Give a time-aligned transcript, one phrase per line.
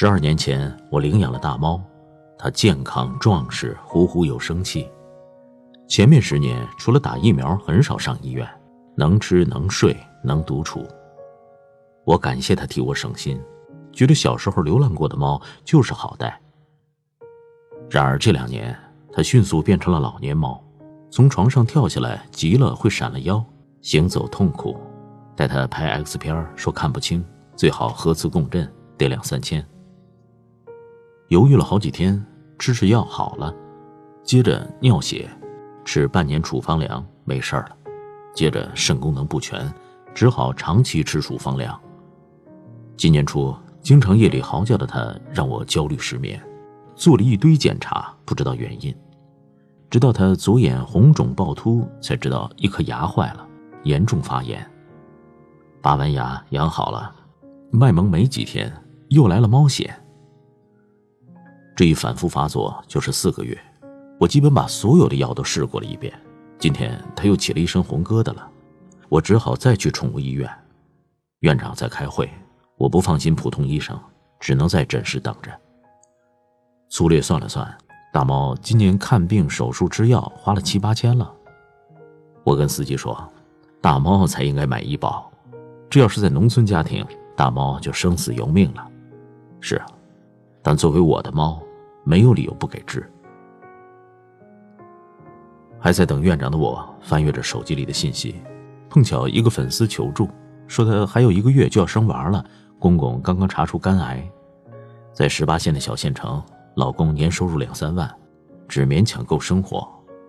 [0.00, 1.82] 十二年前，我领养了大猫，
[2.38, 4.88] 它健康壮实，呼呼有生气。
[5.88, 8.48] 前面十年，除了打疫苗，很少上医院，
[8.94, 10.86] 能吃能睡能独处。
[12.04, 13.42] 我感谢它替我省心，
[13.92, 16.40] 觉得小时候流浪过的猫就是好带。
[17.90, 18.78] 然而这两年，
[19.12, 20.62] 它迅速变成了老年猫，
[21.10, 23.44] 从床上跳下来急了会闪了腰，
[23.80, 24.78] 行走痛苦，
[25.34, 29.66] 带它拍 X 片说看不清，最好核磁共振，得两三千。
[31.28, 32.24] 犹豫了好几天，
[32.58, 33.54] 吃吃药好了，
[34.22, 35.28] 接着尿血，
[35.84, 37.76] 吃半年处方粮没事了，
[38.34, 39.70] 接着肾功能不全，
[40.14, 41.78] 只好长期吃处方粮。
[42.96, 46.42] 今年初，经常夜里嚎叫的他让我焦虑失眠，
[46.94, 48.96] 做了一堆检查，不知道原因，
[49.90, 53.46] 直到他左眼红肿暴突，才知道一颗牙坏了，
[53.82, 54.66] 严重发炎。
[55.82, 57.14] 拔完牙养好了，
[57.70, 58.72] 卖萌没几天，
[59.10, 59.90] 又来了猫癣。
[61.78, 63.56] 这一反复发作就是四个月，
[64.18, 66.12] 我基本把所有的药都试过了一遍。
[66.58, 68.50] 今天他又起了一身红疙瘩了，
[69.08, 70.50] 我只好再去宠物医院。
[71.38, 72.28] 院长在开会，
[72.78, 73.96] 我不放心普通医生，
[74.40, 75.52] 只能在诊室等着。
[76.88, 77.72] 粗略算了算，
[78.12, 81.32] 大猫今年看病、手术、吃药花了七八千了。
[82.42, 83.16] 我跟司机说，
[83.80, 85.30] 大猫才应该买医保，
[85.88, 87.06] 这要是在农村家庭，
[87.36, 88.84] 大猫就生死由命了。
[89.60, 89.86] 是啊，
[90.60, 91.62] 但作为我的猫。
[92.08, 93.06] 没有理由不给治。
[95.78, 98.36] 还在等院长的我，翻阅着手机里的信息，
[98.88, 100.26] 碰巧一个粉丝求助，
[100.66, 102.42] 说他还有一个月就要生娃了，
[102.78, 104.26] 公公刚刚查出肝癌，
[105.12, 106.42] 在十八线的小县城，
[106.76, 108.10] 老公年收入两三万，
[108.66, 109.86] 只勉强够生活，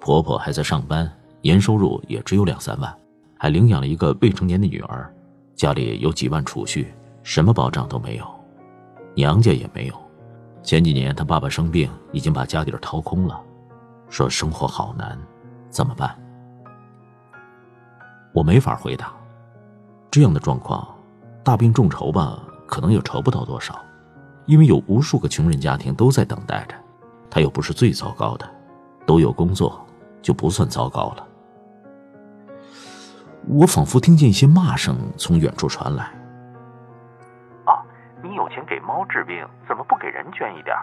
[0.00, 1.08] 婆婆还在上班，
[1.40, 2.92] 年收入也只有两三万，
[3.38, 5.08] 还领养了一个未成年的女儿，
[5.54, 6.92] 家里有几万储蓄，
[7.22, 8.26] 什么保障都没有，
[9.14, 9.94] 娘家也没有。
[10.62, 13.40] 前几年他爸爸生病，已经把家底儿掏空了，
[14.08, 15.18] 说生活好难，
[15.70, 16.14] 怎么办？
[18.32, 19.12] 我没法回答。
[20.10, 20.86] 这样的状况，
[21.42, 23.80] 大病众筹吧，可能也筹不到多少，
[24.46, 26.74] 因为有无数个穷人家庭都在等待着。
[27.30, 28.48] 他又不是最糟糕的，
[29.06, 29.84] 都有工作，
[30.20, 31.26] 就不算糟糕了。
[33.46, 36.12] 我仿佛听见一些骂声从远处传来。
[38.50, 40.76] 钱给猫治病怎么不给人捐一点？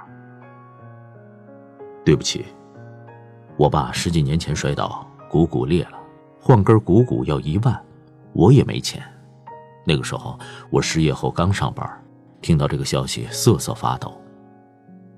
[2.03, 2.45] 对不起，
[3.57, 5.99] 我爸十几年前摔倒，股骨裂了，
[6.39, 7.85] 换根股骨要一万，
[8.33, 9.03] 我也没钱。
[9.85, 10.39] 那个时候
[10.69, 11.85] 我失业后刚上班，
[12.41, 14.19] 听到这个消息瑟瑟发抖。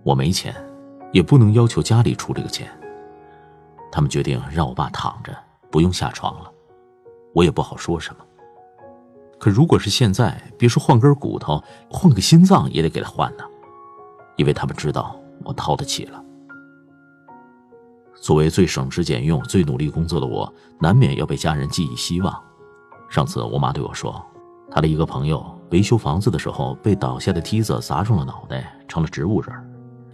[0.04, 0.56] 我没钱，
[1.12, 2.68] 也不能要求家里出这个钱。
[3.92, 5.36] 他们决定让我爸躺着，
[5.72, 6.52] 不用下床了，
[7.34, 8.26] 我也不好说什么。
[9.40, 13.44] 可如果是现在，别说换根骨头，换个心脏也得给他换呢，
[14.36, 16.22] 因为他们知道我掏得起了。
[18.22, 22.38] 作为最省吃俭用、最努力工作的我，难免要被家人寄以希望。
[23.10, 24.22] 上次我妈对我说，
[24.70, 29.56] 她的一个朋友维修房子的时候，被倒下的梯子砸中了脑袋，成了植物人。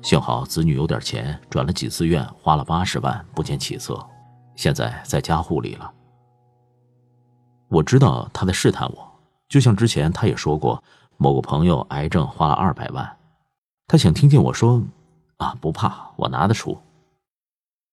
[0.03, 3.99] 幸好子女有点钱，转了几次院，花了八十万，不见起色，
[4.55, 5.91] 现在在家护理了。
[7.69, 9.14] 我知道他在试探我。
[9.47, 10.83] 就像之前他也说过，
[11.17, 13.17] 某个朋友癌症花了二百万，
[13.87, 14.81] 他想听见我说
[15.37, 16.77] ：“啊，不怕，我拿得出。”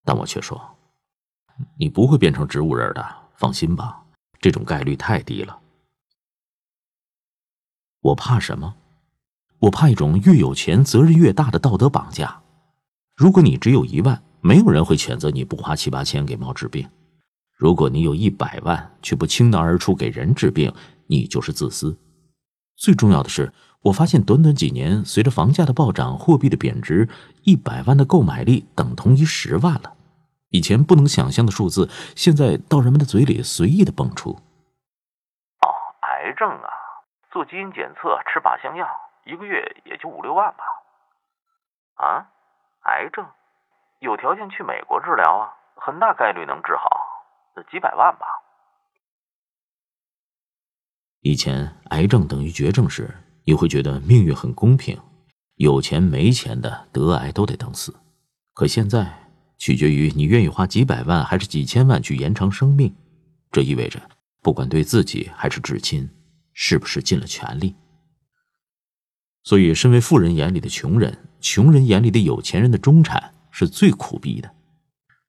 [0.04, 0.60] 但我却说
[1.78, 4.02] ：“你不会变成植物人的，放心吧，
[4.40, 5.58] 这种概率太低了。”
[8.00, 8.74] 我怕什么？
[9.60, 12.42] 我怕一种越有钱责任越大的道德绑架。
[13.14, 16.84] 如果你只有一万，没有人会谴责你不花七八千给猫治病；
[17.56, 20.74] 如果你有一百万，却不倾囊而出给人治病，
[21.12, 21.98] 你就是自私。
[22.74, 23.52] 最重要的是，
[23.82, 27.06] 我发现短短几年，随着房价的暴涨、货币的贬值，
[27.42, 29.94] 一百万的购买力等同于十万了。
[30.48, 34.30] 以前不能想象的数字，现在到人们的嘴里随意的蹦出。
[34.30, 35.66] 哦，
[36.00, 36.68] 癌症啊，
[37.30, 38.88] 做基因检测，吃靶向药，
[39.26, 40.64] 一个月也就五六万吧。
[41.96, 42.26] 啊，
[42.84, 43.26] 癌症，
[44.00, 46.88] 有条件去美国治疗啊，很大概率能治好，
[47.70, 48.26] 几百万吧。
[51.22, 53.08] 以前癌症等于绝症时，
[53.44, 54.98] 你会觉得命运很公平，
[55.54, 57.94] 有钱没钱的得癌都得等死。
[58.54, 62.92] 可现在取决于你愿意花几百万还是几千万去延长生命，
[63.52, 64.02] 这意味着
[64.42, 66.10] 不管对自己还是至亲，
[66.54, 67.72] 是不是尽了全力。
[69.44, 74.52] 所以，身为富人眼里的穷人，穷人眼里的有钱人的中产是最苦逼的，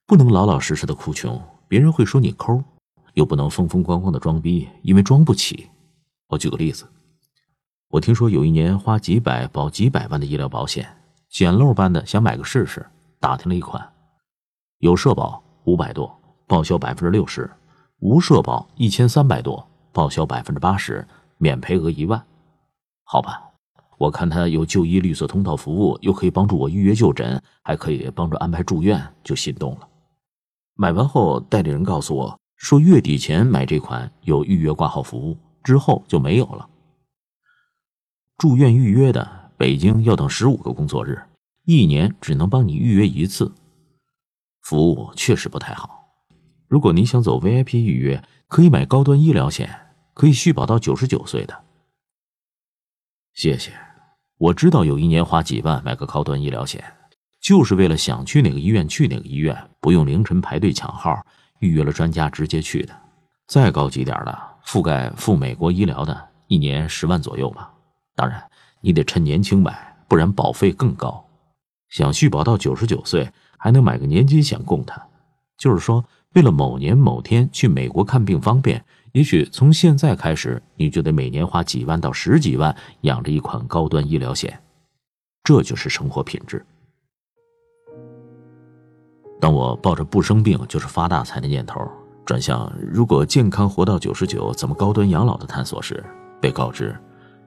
[0.07, 2.63] 不能老老实实的哭穷，别人会说你抠；
[3.13, 5.69] 又不能风风光光的装逼，因为装不起。
[6.33, 6.87] 我举个例子，
[7.89, 10.97] 我听说有一年花几百保几百万的医疗保险，
[11.29, 12.85] 捡漏般的想买个试试，
[13.19, 13.87] 打听了一款，
[14.79, 17.47] 有社保五百多，报销百分之六十；
[17.99, 21.07] 无社保一千三百多，报销百分之八十，
[21.37, 22.25] 免赔额一万。
[23.03, 23.51] 好吧，
[23.99, 29.87] 我看他有就医绿色通道服务，又可以帮助我预约就诊，还可以帮助安排住院，就心动了。
[30.73, 36.69] 买完后，代理人告诉我说，月底前买这款有预约挂号服务，之后就没有了。
[38.37, 41.21] 住院预约的，北京要等十五个工作日，
[41.65, 43.51] 一年只能帮你预约一次，
[44.61, 46.03] 服务确实不太好。
[46.67, 49.69] 如果你想走 VIP 预约，可以买高端医疗险，
[50.13, 51.63] 可以续保到九十九岁的。
[53.33, 53.71] 谢谢，
[54.37, 56.83] 我知道有一年花几万买个高端医疗险，
[57.39, 61.25] 就是为了想去哪个医院去哪个医院，不用凌晨排队抢号，
[61.59, 62.93] 预约了专家直接去的。
[63.47, 67.71] 再高级点的，覆盖赴美国医疗的，一年十万左右吧。
[68.15, 68.43] 当然，
[68.81, 71.25] 你得趁年轻买，不然保费更高。
[71.89, 75.01] 想续保到九十九岁，还能买个年金险供他。
[75.57, 78.83] 就是说，为了某年某天去美国看病方便。
[79.13, 84.59] 也许从现在开始，你就得每年花几万到十几万养着一款高端医疗险，
[85.43, 86.65] 这就是生活品质。
[89.39, 91.79] 当我抱着不生病就是发大财的念头，
[92.25, 96.03] 转向如果健康活到九十九怎么高端养老的探索时，
[96.39, 96.95] 被告知，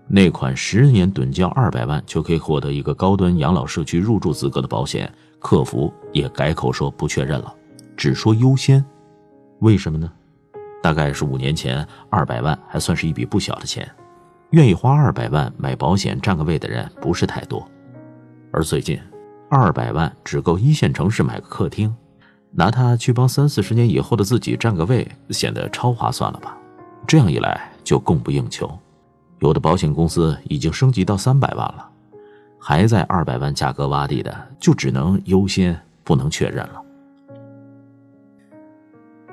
[0.06, 7.54] 那款十年趸交二百万就可以获得一个高端养老社区入住资格的保险，客服也改口说不确认了，
[7.96, 8.84] 只说优先，
[9.60, 10.10] 为什么呢？
[10.82, 13.90] 大概是五年前，二百万还算是一笔不小的钱，
[14.50, 17.66] 愿意花二百万买保险占个位的人不是太多。
[18.52, 19.00] 而最近，
[19.50, 21.92] 二百万只够一线城市买个客厅，
[22.58, 26.56] 拿它去帮三四十年以后的自己占个位，显得超划算了吧？
[27.06, 28.66] 这样一来就供不应求，
[29.40, 31.86] 有的保险公司已经升级到三百万了，
[32.58, 36.82] 还在二百万价格洼地的，就只能优先，不能确认了。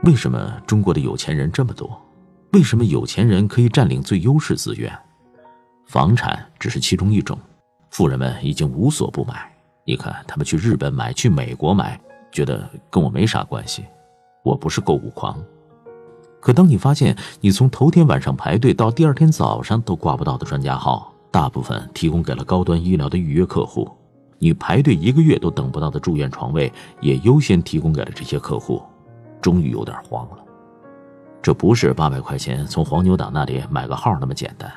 [0.04, 1.98] 为什么中国的有钱人这么多？
[2.52, 4.92] 为什么有钱人可以占领最优势资源？
[5.88, 7.40] 房产只是其中一种，
[7.90, 9.50] 富人们已经无所不买。
[9.86, 12.00] 你看，他们去日本买，去美国买，
[12.34, 13.86] 觉得跟我没啥关系。
[14.44, 15.42] 我不是购物狂。
[16.42, 23.90] 可当你发现，你从头天晚上排队到第二天早上都挂不到的专家号，大部分提供给了高端医疗的预约客户，
[24.40, 26.70] 你排队一个月都等不到的住院床位，
[27.00, 28.84] 也优先提供给了这些客户。
[29.40, 30.38] 终于有点慌了，
[31.42, 34.70] 这不是八百块钱从黄牛党那里买个号那么简单，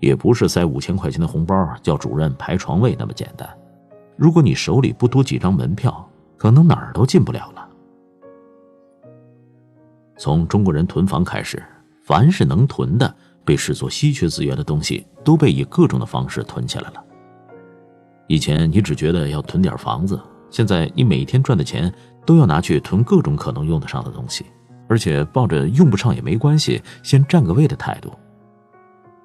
[0.00, 3.48] 也不是塞五千块钱的红包叫主任排床位那么简单。
[4.16, 6.08] 如果你手里不多几张门票，
[6.42, 7.68] 可能哪儿都进不了了。
[10.18, 11.62] 从中国人囤房开始，
[12.02, 17.04] 凡是能囤的、被视作稀缺资源的东西，都被以各种的方式囤起来了。
[18.26, 21.94] 以前你只觉得要囤点房子，现在你每天赚的钱。
[22.24, 24.46] 都要拿去囤各种可能用得上的东西，
[24.88, 28.12] 而且抱着用不上也没关系，先占个位的态度。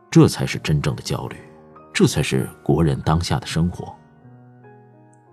[0.10, 1.36] 这才是真正的焦虑，
[1.94, 3.96] 这才是国人当下的生活。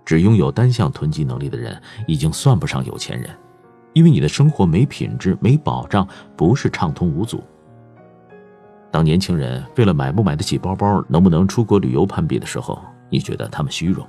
[0.05, 1.75] 只拥有单向囤积能力的人，
[2.07, 3.29] 已经算不上有钱人，
[3.93, 6.07] 因为你的生活没品质、没保障，
[6.37, 7.43] 不是畅通无阻。
[8.91, 14.05] 当年轻人为了买不买得起包包、能不能出国旅游攀比的时候，你觉得他们虚荣；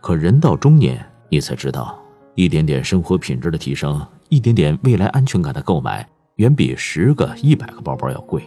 [0.00, 1.96] 可人到中年，你才知道。
[2.34, 8.42] 一点点生活品质的提升，一点点未来安全感的购买，远比十个、一百个包包要贵。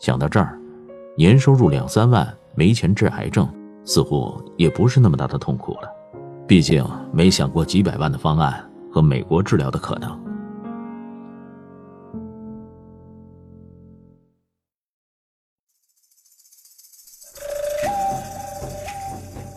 [0.00, 0.58] 想到这儿，
[1.16, 3.46] 年收入两三万没钱治癌症，
[3.84, 5.88] 似乎也不是那么大的痛苦了。
[6.46, 10.20] 毕竟没想过几百万的方案和美国治疗的可能。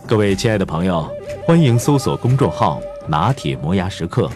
[0.07, 1.09] 各位亲爱的朋友。
[1.45, 4.27] 欢迎搜索公众号“拿铁磨牙时刻”，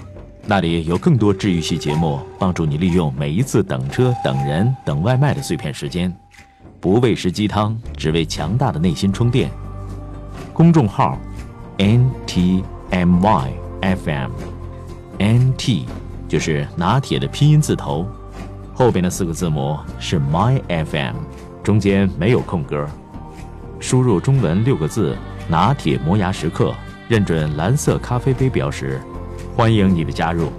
[0.46, 6.16] 那里有更多治愈系节目，帮助你利用每一次等车、等人、等外卖的碎片时间，
[6.80, 9.50] 不喂食鸡汤，只为强大的内心充电。
[10.60, 11.18] 公众号
[11.78, 15.86] “n t m y f m”，“n t”
[16.28, 18.06] 就是拿铁的拼音字头，
[18.74, 21.16] 后边的四个字母是 “my f m”，
[21.64, 22.86] 中间没有空格。
[23.80, 25.16] 输入中文六个字
[25.48, 26.76] “拿铁磨牙时刻”。
[27.08, 29.02] 认准蓝色咖啡杯标识，
[29.56, 30.52] 欢迎你的加入。